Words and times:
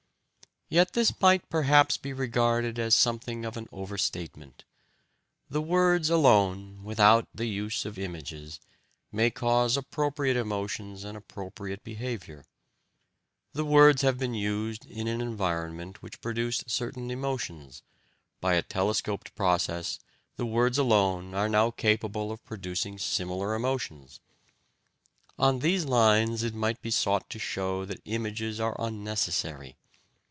Yet 0.73 0.93
this 0.93 1.19
might 1.19 1.49
perhaps 1.49 1.97
be 1.97 2.13
regarded 2.13 2.79
as 2.79 2.95
something 2.95 3.43
of 3.43 3.57
an 3.57 3.67
overstatement. 3.73 4.63
The 5.49 5.61
words 5.61 6.09
alone, 6.09 6.81
without 6.85 7.27
the 7.35 7.47
use 7.47 7.83
of 7.83 7.99
images, 7.99 8.61
may 9.11 9.31
cause 9.31 9.75
appropriate 9.75 10.37
emotions 10.37 11.03
and 11.03 11.17
appropriate 11.17 11.83
behaviour. 11.83 12.45
The 13.51 13.65
words 13.65 14.01
have 14.03 14.17
been 14.17 14.33
used 14.33 14.85
in 14.85 15.09
an 15.09 15.19
environment 15.19 16.01
which 16.01 16.21
produced 16.21 16.69
certain 16.69 17.11
emotions; 17.11 17.83
by 18.39 18.53
a 18.53 18.61
telescoped 18.61 19.35
process, 19.35 19.99
the 20.37 20.45
words 20.45 20.77
alone 20.77 21.33
are 21.33 21.49
now 21.49 21.69
capable 21.71 22.31
of 22.31 22.45
producing 22.45 22.97
similar 22.97 23.55
emotions. 23.55 24.21
On 25.37 25.59
these 25.59 25.83
lines 25.83 26.43
it 26.43 26.55
might 26.55 26.81
be 26.81 26.91
sought 26.91 27.29
to 27.29 27.39
show 27.39 27.83
that 27.83 27.99
images 28.05 28.61
are 28.61 28.77
unnecessary. 28.79 29.75